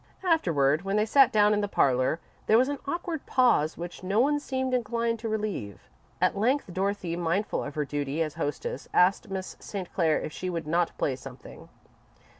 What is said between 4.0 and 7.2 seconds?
no one seemed inclined to relieve. At length Dorothy,